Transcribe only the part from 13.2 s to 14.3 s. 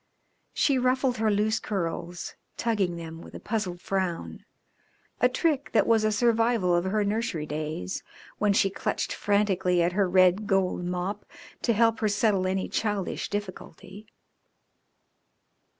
difficulty.